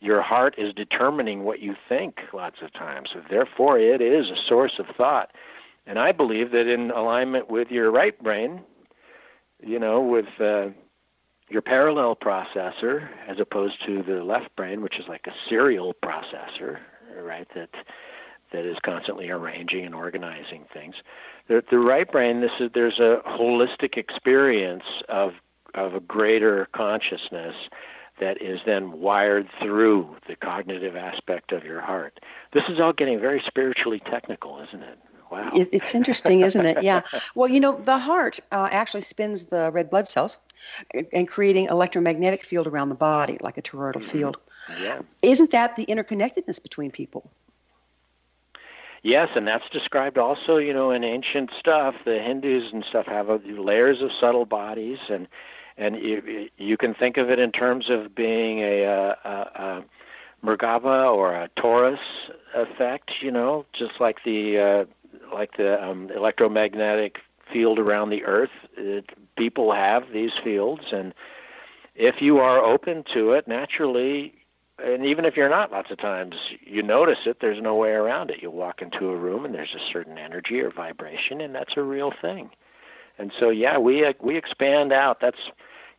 [0.00, 3.10] your heart is determining what you think lots of times.
[3.12, 5.32] So therefore, it is a source of thought.
[5.88, 8.60] And I believe that in alignment with your right brain,
[9.64, 10.68] you know, with uh,
[11.48, 16.78] your parallel processor as opposed to the left brain, which is like a serial processor,
[17.16, 17.48] right?
[17.54, 17.70] That
[18.52, 20.96] that is constantly arranging and organizing things.
[21.48, 25.32] The, the right brain, this is there's a holistic experience of
[25.74, 27.54] of a greater consciousness
[28.20, 32.20] that is then wired through the cognitive aspect of your heart.
[32.52, 34.98] This is all getting very spiritually technical, isn't it?
[35.30, 35.50] Wow.
[35.54, 36.82] It, it's interesting, isn't it?
[36.82, 37.02] Yeah.
[37.34, 40.38] Well, you know, the heart uh, actually spins the red blood cells
[41.12, 44.10] and creating electromagnetic field around the body, like a toroidal mm-hmm.
[44.10, 44.36] field.
[44.82, 45.00] Yeah.
[45.22, 47.30] Isn't that the interconnectedness between people?
[49.02, 51.94] Yes, and that's described also, you know, in ancient stuff.
[52.04, 55.28] The Hindus and stuff have layers of subtle bodies, and
[55.76, 59.84] and you, you can think of it in terms of being a, a, a
[60.44, 62.00] Merkaba or a torus
[62.54, 64.84] effect, you know, just like the uh,
[65.32, 67.18] like the um, electromagnetic
[67.52, 68.50] field around the Earth.
[68.76, 71.14] It, people have these fields, and
[71.94, 74.34] if you are open to it, naturally,
[74.82, 77.40] and even if you're not, lots of times you notice it.
[77.40, 78.40] There's no way around it.
[78.40, 81.82] You walk into a room, and there's a certain energy or vibration, and that's a
[81.82, 82.50] real thing.
[83.18, 85.20] And so, yeah, we we expand out.
[85.20, 85.50] That's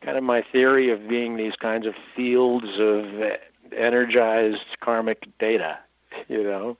[0.01, 3.05] kind of my theory of being these kinds of fields of
[3.75, 5.79] energized karmic data.
[6.27, 6.77] You know.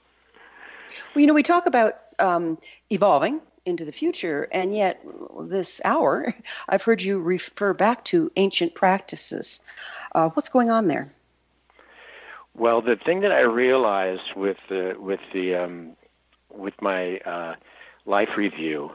[1.13, 2.57] Well, you know, we talk about um,
[2.89, 5.01] evolving into the future, and yet
[5.41, 6.33] this hour,
[6.69, 9.61] I've heard you refer back to ancient practices.
[10.13, 11.11] Uh, what's going on there?
[12.55, 15.91] Well, the thing that I realized with the with the um,
[16.53, 17.55] with my uh,
[18.05, 18.91] life review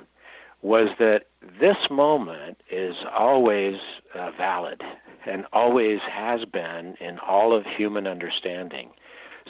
[0.61, 1.27] was that
[1.61, 3.77] this moment is always
[4.15, 4.83] uh, valid
[5.27, 8.91] and always has been in all of human understanding.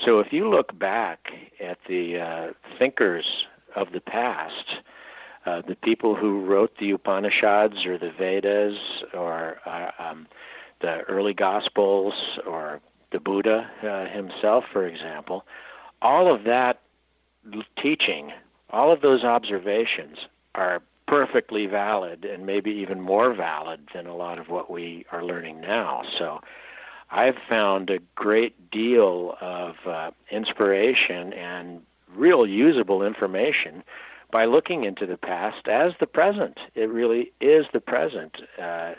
[0.01, 4.77] So if you look back at the uh, thinkers of the past,
[5.47, 8.79] uh, the people who wrote the Upanishads or the Vedas
[9.13, 10.27] or uh, um,
[10.81, 12.15] the early Gospels
[12.47, 15.45] or the Buddha uh, himself, for example,
[16.03, 16.81] all of that
[17.77, 18.33] teaching,
[18.71, 20.19] all of those observations
[20.55, 25.23] are perfectly valid and maybe even more valid than a lot of what we are
[25.23, 26.03] learning now.
[26.19, 26.41] So
[27.11, 31.83] I've found a great deal of uh, inspiration and
[32.15, 33.83] real usable information
[34.31, 36.59] by looking into the past as the present.
[36.75, 38.37] It really is the present.
[38.61, 38.95] Uh,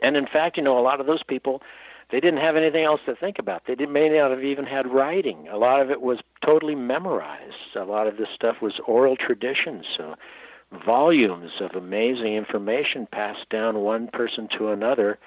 [0.00, 1.62] and in fact, you know, a lot of those people,
[2.10, 3.64] they didn't have anything else to think about.
[3.66, 5.48] They may not have even had writing.
[5.48, 7.76] A lot of it was totally memorized.
[7.76, 9.86] A lot of this stuff was oral traditions.
[9.94, 10.16] So
[10.84, 15.18] volumes of amazing information passed down one person to another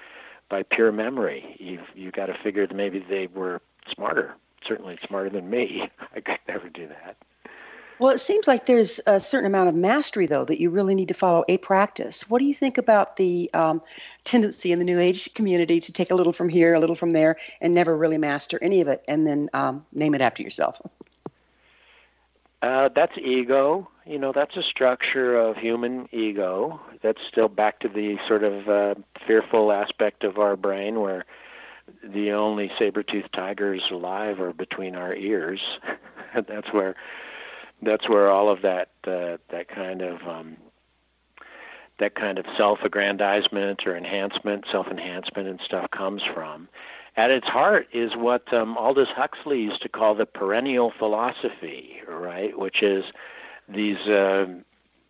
[0.48, 1.56] by pure memory.
[1.58, 3.60] You've you got to figure that maybe they were
[3.92, 4.34] smarter,
[4.66, 5.88] certainly smarter than me.
[6.14, 7.16] I could never do that.
[7.98, 11.08] Well, it seems like there's a certain amount of mastery, though, that you really need
[11.08, 12.28] to follow a practice.
[12.28, 13.80] What do you think about the um,
[14.24, 17.12] tendency in the New Age community to take a little from here, a little from
[17.12, 20.78] there, and never really master any of it, and then um, name it after yourself?
[22.60, 23.88] Uh, that's ego.
[24.04, 26.78] You know, that's a structure of human ego.
[27.00, 28.94] That's still back to the sort of uh,
[29.26, 31.24] fearful aspect of our brain where
[32.02, 35.60] the only saber-toothed tigers alive are between our ears.
[36.46, 36.94] that's where
[37.82, 40.56] that's where all of that uh, that kind of um,
[41.98, 46.68] that kind of self-aggrandizement or enhancement, self-enhancement and stuff comes from.
[47.16, 52.56] At its heart is what um, Aldous Huxley used to call the perennial philosophy, right?
[52.58, 53.04] Which is
[53.68, 54.46] these uh,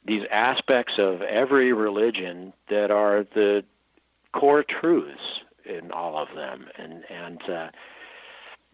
[0.04, 3.64] these aspects of every religion that are the
[4.32, 7.68] core truths in all of them, and and uh,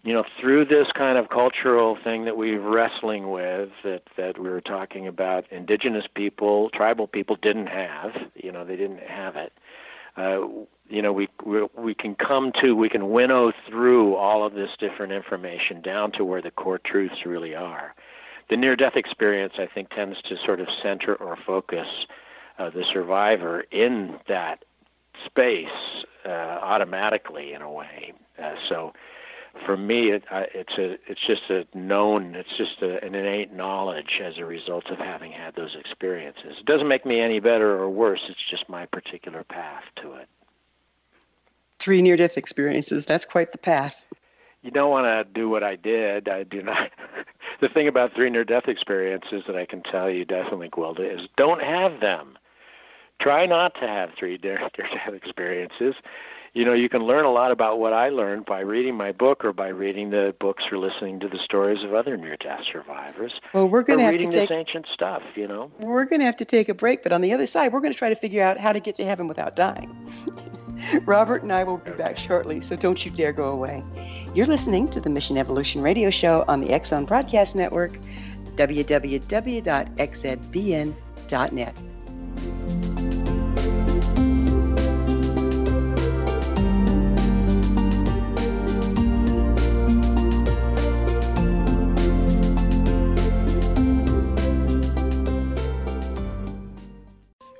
[0.05, 4.51] you know, through this kind of cultural thing that we're wrestling with, that that we
[4.51, 8.17] were talking about, indigenous people, tribal people didn't have.
[8.35, 9.53] You know, they didn't have it.
[10.17, 10.41] Uh,
[10.89, 14.71] you know, we, we we can come to, we can winnow through all of this
[14.79, 17.95] different information down to where the core truths really are.
[18.51, 22.07] The near-death experience, I think, tends to sort of center or focus
[22.59, 24.65] uh, the survivor in that
[25.25, 25.69] space
[26.25, 28.13] uh, automatically, in a way.
[28.43, 28.93] Uh, so
[29.67, 33.53] for me, it, uh, it's a it's just a known, it's just a, an innate
[33.53, 36.57] knowledge as a result of having had those experiences.
[36.59, 38.23] It doesn't make me any better or worse.
[38.29, 40.29] It's just my particular path to it.
[41.79, 43.07] Three near-death experiences.
[43.07, 44.05] That's quite the path.
[44.63, 46.29] You don't want to do what I did.
[46.29, 46.91] I do not.
[47.61, 51.63] the thing about three near-death experiences that I can tell you definitely, Gwilda, is don't
[51.63, 52.39] have them.
[53.23, 55.95] Try not to have three near-death experiences
[56.55, 59.43] you know, you can learn a lot about what I learned by reading my book
[59.43, 63.41] or by reading the books or listening to the stories of other near-death survivors.
[63.55, 65.71] Well, we're going to have reading to take this ancient stuff, you know.
[65.79, 67.95] We're going to have to take a break, but on the other side, we're going
[67.95, 69.97] to try to figure out how to get to heaven without dying.
[71.07, 73.83] Robert and I will be back shortly, so don't you dare go away.
[74.35, 77.99] You're listening to the Mission Evolution Radio Show on the Zone Broadcast Network,
[78.57, 79.23] www.xzbn.net.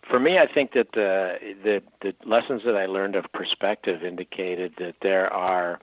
[0.10, 4.74] For me, I think that the, the the lessons that I learned of perspective indicated
[4.78, 5.80] that there are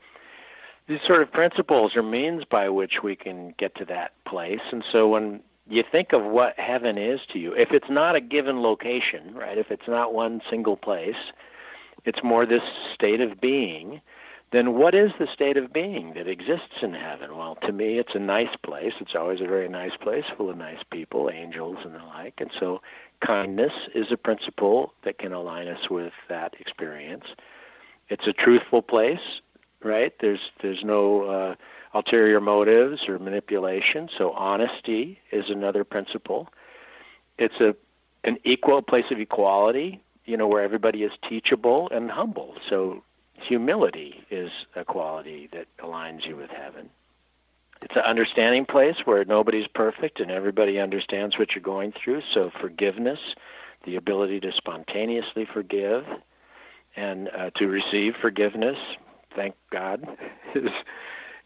[0.91, 4.61] these sort of principles or means by which we can get to that place.
[4.73, 8.21] And so when you think of what heaven is to you, if it's not a
[8.21, 9.57] given location, right?
[9.57, 11.33] If it's not one single place,
[12.05, 12.63] it's more this
[12.95, 14.01] state of being
[14.53, 17.37] then what is the state of being that exists in heaven?
[17.37, 18.95] Well, to me, it's a nice place.
[19.01, 22.41] It's always a very nice place, full of nice people, angels, and the like.
[22.41, 22.83] And so,
[23.21, 27.27] kindness is a principle that can align us with that experience.
[28.09, 29.41] It's a truthful place,
[29.83, 30.13] right?
[30.21, 31.55] There's there's no uh,
[31.95, 34.09] ulterior motives or manipulation.
[34.17, 36.49] So, honesty is another principle.
[37.39, 37.75] It's a
[38.25, 42.55] an equal place of equality, you know, where everybody is teachable and humble.
[42.69, 43.03] So
[43.35, 46.91] humility is a quality that aligns you with heaven.
[47.83, 52.23] It's an understanding place where nobody's perfect and everybody understands what you're going through.
[52.31, 53.21] So forgiveness,
[53.85, 56.07] the ability to spontaneously forgive
[56.95, 58.77] and uh, to receive forgiveness,
[59.35, 60.07] thank God,
[60.55, 60.71] is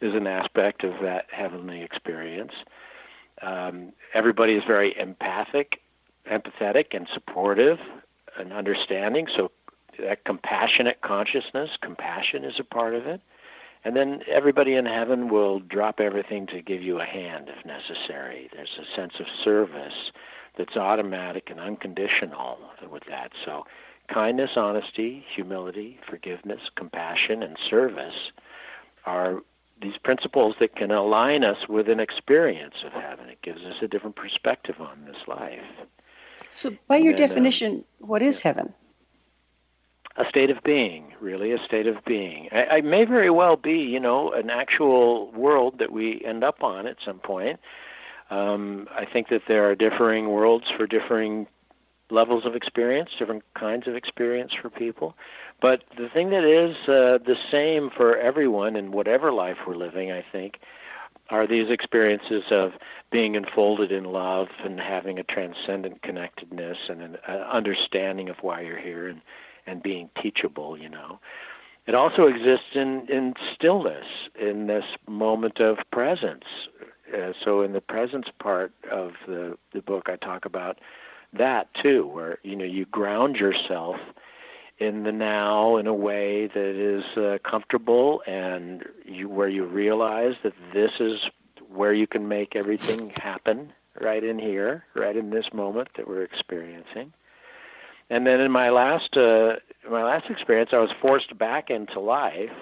[0.01, 2.53] is an aspect of that heavenly experience.
[3.43, 5.81] Um, everybody is very empathic,
[6.31, 7.79] empathetic, and supportive
[8.37, 9.29] and understanding.
[9.35, 9.51] So
[9.99, 13.21] that compassionate consciousness, compassion is a part of it.
[13.85, 18.49] And then everybody in heaven will drop everything to give you a hand if necessary.
[18.53, 20.11] There's a sense of service
[20.57, 22.59] that's automatic and unconditional
[22.91, 23.33] with that.
[23.45, 23.67] So,
[24.09, 28.33] kindness, honesty, humility, forgiveness, compassion, and service
[29.07, 29.43] are
[29.81, 33.29] these principles that can align us with an experience of heaven.
[33.29, 35.65] It gives us a different perspective on this life.
[36.51, 38.43] So, by your and, um, definition, um, what is yeah.
[38.45, 38.75] heaven?
[40.17, 42.49] a state of being, really, a state of being.
[42.53, 46.63] I, I may very well be, you know, an actual world that we end up
[46.63, 47.59] on at some point.
[48.31, 51.47] Um, I think that there are differing worlds for differing
[52.15, 55.15] levels of experience, different kinds of experience for people.
[55.61, 60.11] But the thing that is uh, the same for everyone in whatever life we're living,
[60.13, 60.61] I think,
[61.31, 62.73] are these experiences of
[63.11, 68.61] being enfolded in love and having a transcendent connectedness and an uh, understanding of why
[68.61, 69.21] you're here and
[69.67, 71.19] and being teachable, you know.
[71.87, 74.07] It also exists in, in stillness,
[74.39, 76.45] in this moment of presence.
[77.15, 80.79] Uh, so in the presence part of the, the book, I talk about
[81.39, 83.97] that too, where you know you ground yourself
[84.79, 90.35] in the now in a way that is uh, comfortable and you, where you realize
[90.43, 91.29] that this is
[91.69, 96.23] where you can make everything happen right in here, right in this moment that we're
[96.23, 97.13] experiencing.
[98.11, 99.57] And then in my last uh,
[99.91, 102.53] my last experience, I was forced back into life.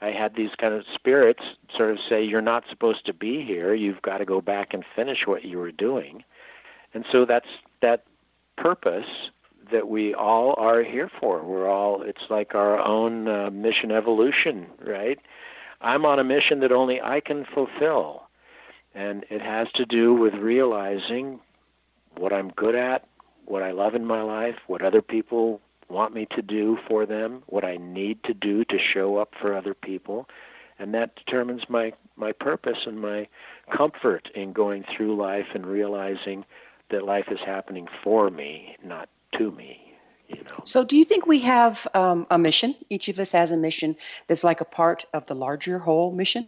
[0.00, 1.42] I had these kind of spirits
[1.76, 3.74] sort of say, "You're not supposed to be here.
[3.74, 6.24] You've got to go back and finish what you were doing."
[6.94, 7.48] And so that's
[7.80, 8.04] that
[8.56, 9.30] purpose
[9.70, 11.42] that we all are here for.
[11.42, 15.18] We're all it's like our own uh, mission evolution, right?
[15.80, 18.24] I'm on a mission that only I can fulfill.
[18.94, 21.40] And it has to do with realizing
[22.16, 23.06] what I'm good at,
[23.46, 27.42] what I love in my life, what other people want me to do for them,
[27.46, 30.28] what I need to do to show up for other people,
[30.78, 33.26] and that determines my my purpose and my
[33.70, 36.44] comfort in going through life and realizing
[36.92, 39.94] that life is happening for me, not to me.
[40.28, 40.60] You know.
[40.64, 42.74] So, do you think we have um, a mission?
[42.88, 43.96] Each of us has a mission
[44.28, 46.46] that's like a part of the larger whole mission.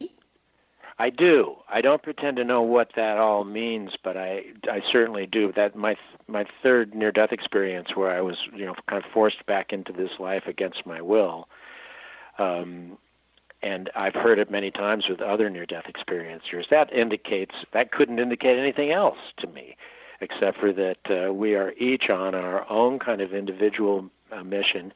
[0.98, 1.56] I do.
[1.68, 5.52] I don't pretend to know what that all means, but I I certainly do.
[5.52, 5.96] That my
[6.28, 9.92] my third near death experience where I was you know kind of forced back into
[9.92, 11.48] this life against my will.
[12.38, 12.96] Um,
[13.64, 16.68] and I've heard it many times with other near death experiencers.
[16.68, 19.76] That indicates that couldn't indicate anything else to me,
[20.20, 24.92] except for that uh, we are each on our own kind of individual uh, mission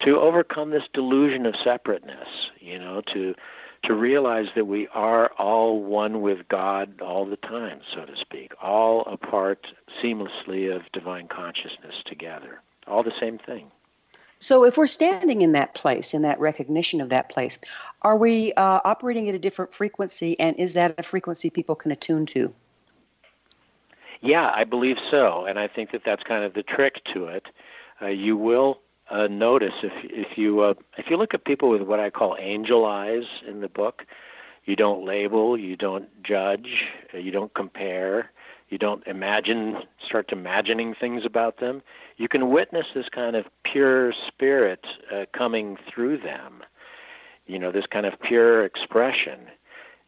[0.00, 2.50] to overcome this delusion of separateness.
[2.60, 3.34] You know, to
[3.82, 8.52] to realize that we are all one with God all the time, so to speak,
[8.60, 9.68] all a part
[10.02, 13.70] seamlessly of divine consciousness together, all the same thing.
[14.38, 17.58] So, if we're standing in that place, in that recognition of that place,
[18.02, 21.90] are we uh, operating at a different frequency, and is that a frequency people can
[21.90, 22.52] attune to?
[24.20, 27.46] Yeah, I believe so, and I think that that's kind of the trick to it.
[28.02, 31.82] Uh, you will uh, notice if if you uh, if you look at people with
[31.82, 34.04] what I call angel eyes in the book,
[34.64, 38.30] you don't label, you don't judge, uh, you don't compare,
[38.68, 41.82] you don't imagine, start imagining things about them.
[42.16, 46.62] You can witness this kind of pure spirit uh, coming through them.
[47.46, 49.40] You know, this kind of pure expression,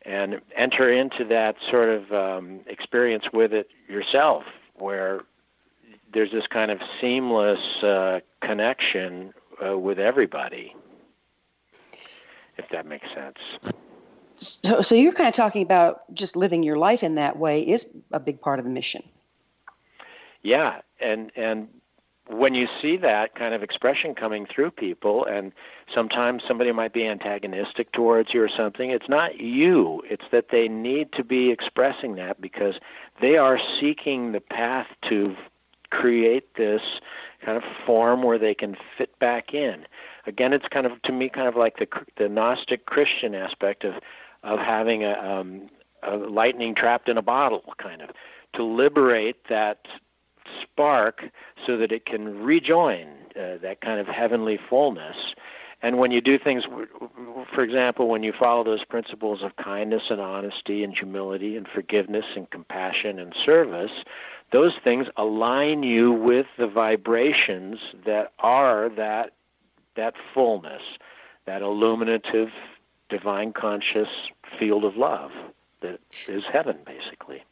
[0.05, 4.45] and enter into that sort of um, experience with it yourself,
[4.75, 5.23] where
[6.13, 9.33] there's this kind of seamless uh, connection
[9.65, 10.75] uh, with everybody,
[12.59, 13.39] if that makes sense.
[14.37, 17.87] So, so you're kind of talking about just living your life in that way is
[18.11, 19.03] a big part of the mission.
[20.43, 21.69] Yeah, and and
[22.29, 25.53] when you see that kind of expression coming through people, and
[25.93, 30.03] sometimes somebody might be antagonistic towards you or something, it's not you.
[30.09, 32.77] It's that they need to be expressing that because
[33.21, 35.37] they are seeking the path to
[35.91, 36.83] create this
[37.43, 39.85] kind of form where they can fit back in.
[40.27, 43.95] Again, it's kind of to me kind of like the the Gnostic Christian aspect of
[44.45, 45.69] of having a, um,
[46.03, 48.11] a lightning trapped in a bottle, kind of
[48.55, 49.87] to liberate that
[50.61, 51.25] spark
[51.67, 55.35] so that it can rejoin uh, that kind of heavenly fullness.
[55.83, 56.65] And when you do things,
[57.53, 62.25] for example, when you follow those principles of kindness and honesty and humility and forgiveness
[62.37, 63.91] and compassion and service,
[64.53, 69.33] those things align you with the vibrations that are that
[69.95, 70.83] that fullness,
[71.47, 72.51] that illuminative,
[73.09, 74.09] divine conscious
[74.59, 75.33] field of love
[75.81, 77.43] that is heaven, basically.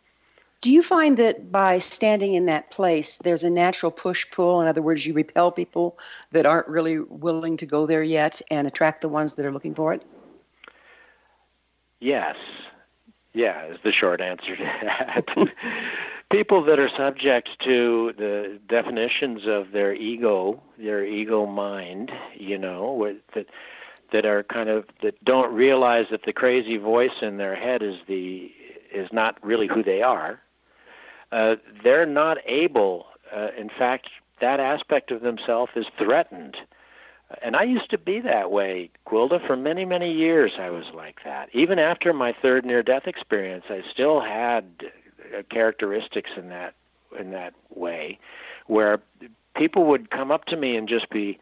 [0.61, 4.61] Do you find that by standing in that place, there's a natural push pull?
[4.61, 5.99] In other words, you repel people
[6.33, 9.75] that aren't really willing to go there yet and attract the ones that are looking
[9.75, 10.05] for it?
[12.01, 12.37] Yes.
[13.33, 15.49] Yeah, is the short answer to that.
[16.31, 23.17] people that are subject to the definitions of their ego, their ego mind, you know,
[23.35, 23.47] that
[24.13, 27.97] that are kind of that don't realize that the crazy voice in their head is
[28.09, 28.53] the
[28.93, 30.41] is not really who they are.
[31.33, 33.07] Uh, they're not able.
[33.35, 34.09] Uh, in fact,
[34.41, 36.57] that aspect of themselves is threatened.
[37.43, 39.47] And I used to be that way, Gwilda.
[39.47, 41.49] For many, many years, I was like that.
[41.53, 44.65] Even after my third near-death experience, I still had
[45.37, 46.75] uh, characteristics in that
[47.19, 48.19] in that way,
[48.67, 49.01] where
[49.57, 51.39] people would come up to me and just be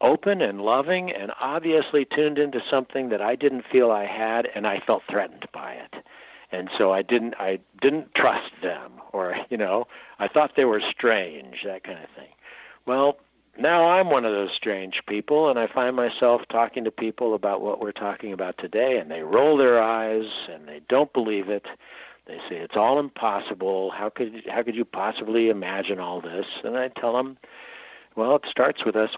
[0.00, 4.66] open and loving and obviously tuned into something that I didn't feel I had, and
[4.66, 6.04] I felt threatened by it.
[6.52, 9.86] And so I didn't I didn't trust them, or you know,
[10.18, 12.30] I thought they were strange, that kind of thing.
[12.86, 13.18] Well,
[13.58, 17.60] now I'm one of those strange people, and I find myself talking to people about
[17.60, 21.66] what we're talking about today, and they roll their eyes and they don't believe it.
[22.26, 23.90] They say it's all impossible.
[23.90, 26.46] How could how could you possibly imagine all this?
[26.64, 27.38] And I tell them,
[28.16, 29.10] well, it starts with us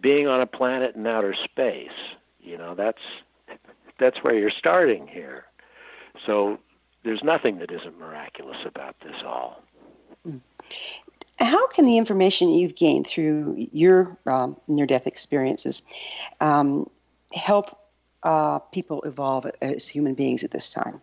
[0.00, 1.90] being on a planet in outer space.
[2.40, 3.02] You know, that's
[3.98, 5.44] that's where you're starting here.
[6.24, 6.58] So
[7.04, 9.62] there's nothing that isn't miraculous about this all.
[11.38, 15.82] How can the information you've gained through your um, near-death experiences
[16.40, 16.90] um,
[17.32, 17.78] help
[18.24, 21.00] uh, people evolve as human beings at this time?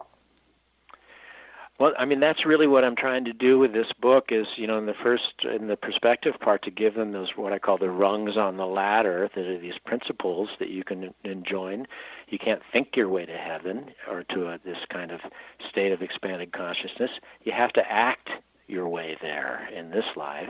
[1.78, 4.66] Well, I mean that's really what I'm trying to do with this book is, you
[4.66, 7.78] know, in the first in the perspective part to give them those what I call
[7.78, 11.86] the rungs on the ladder that are these principles that you can enjoin.
[12.30, 15.22] You can't think your way to heaven or to a, this kind of
[15.70, 17.12] state of expanded consciousness.
[17.44, 18.30] You have to act
[18.68, 20.50] your way there in this life.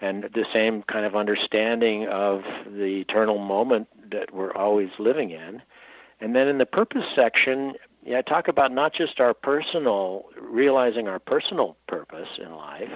[0.00, 5.62] and the same kind of understanding of the eternal moment that we're always living in.
[6.20, 7.74] And then in the purpose section,
[8.04, 12.90] yeah, I talk about not just our personal, realizing our personal purpose in life,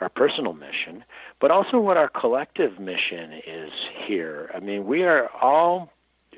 [0.00, 1.04] our personal mission,
[1.38, 3.72] but also what our collective mission is
[4.06, 4.50] here.
[4.54, 5.92] I mean, we are all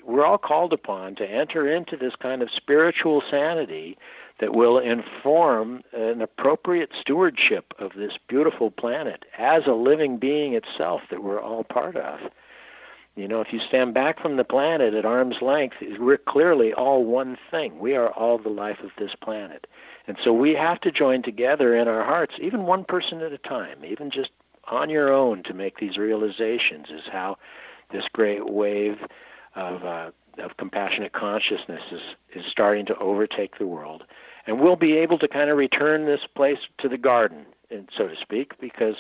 [0.05, 3.97] we're all called upon to enter into this kind of spiritual sanity
[4.39, 11.03] that will inform an appropriate stewardship of this beautiful planet as a living being itself
[11.11, 12.21] that we're all part of.
[13.17, 17.05] You know, if you stand back from the planet at arm's length, we're clearly all
[17.05, 17.79] one thing.
[17.79, 19.67] We are all the life of this planet.
[20.07, 23.39] And so we have to join together in our hearts, even one person at a
[23.39, 24.31] time, even just
[24.69, 27.37] on your own to make these realizations is how
[27.91, 29.05] this great wave
[29.55, 32.01] of, uh, of compassionate consciousness is,
[32.35, 34.05] is starting to overtake the world.
[34.47, 37.47] And we'll be able to kind of return this place to the garden,
[37.97, 38.97] so to speak, because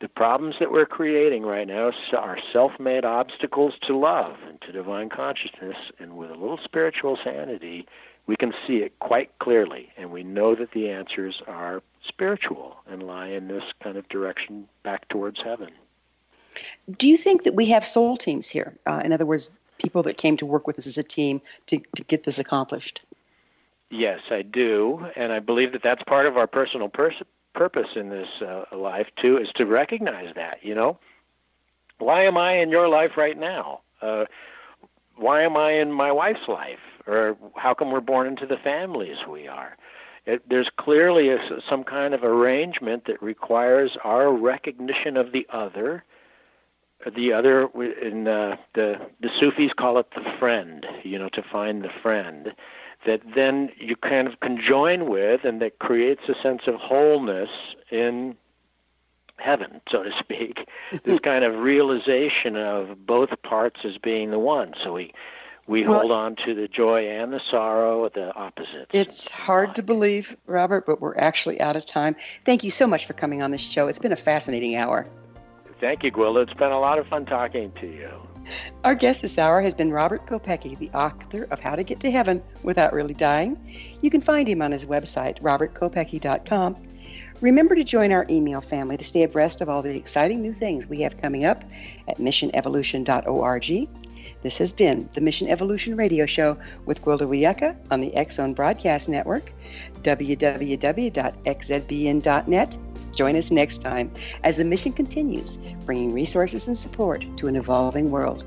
[0.00, 5.10] the problems that we're creating right now are self-made obstacles to love and to divine
[5.10, 5.76] consciousness.
[5.98, 7.86] And with a little spiritual sanity
[8.30, 9.90] we can see it quite clearly.
[9.96, 14.68] And we know that the answers are spiritual and lie in this kind of direction
[14.84, 15.70] back towards heaven.
[16.96, 18.76] Do you think that we have soul teams here?
[18.86, 21.78] Uh, in other words people that came to work with us as a team to,
[21.96, 23.00] to get this accomplished
[23.90, 27.22] yes i do and i believe that that's part of our personal pers-
[27.54, 30.58] purpose in this uh, life too is to recognize that.
[30.62, 30.98] You know,
[31.98, 33.80] why am I in your life right now?
[34.00, 34.24] Uh,
[35.16, 36.78] why am I in my wife's life?
[37.06, 39.76] Or how come we're born into the families we are?
[40.26, 46.04] It, there's clearly a, some kind of arrangement that requires our recognition of the other.
[47.14, 47.68] The other,
[48.02, 50.86] in uh, the the Sufis call it the friend.
[51.02, 52.52] You know, to find the friend
[53.06, 57.50] that then you kind of conjoin with and that creates a sense of wholeness
[57.90, 58.36] in
[59.36, 60.68] heaven, so to speak.
[61.04, 64.74] this kind of realization of both parts as being the one.
[64.82, 65.12] So we
[65.66, 68.90] we well, hold on to the joy and the sorrow, the opposites.
[68.92, 72.16] It's hard to believe, Robert, but we're actually out of time.
[72.44, 73.86] Thank you so much for coming on the show.
[73.86, 75.06] It's been a fascinating hour.
[75.80, 76.42] Thank you, Gwilda.
[76.42, 78.10] It's been a lot of fun talking to you.
[78.84, 82.10] Our guest this hour has been Robert Kopecky, the author of How to Get to
[82.10, 83.58] Heaven Without Really Dying.
[84.02, 86.76] You can find him on his website, robertkopecky.com.
[87.40, 90.86] Remember to join our email family to stay abreast of all the exciting new things
[90.86, 91.64] we have coming up
[92.08, 93.88] at missionevolution.org.
[94.42, 99.08] This has been the Mission Evolution Radio Show with Gwilda Wiyaka on the Zone Broadcast
[99.08, 99.52] Network,
[100.02, 100.78] www.xzbn.net
[103.14, 104.12] Join us next time
[104.44, 108.46] as the mission continues, bringing resources and support to an evolving world.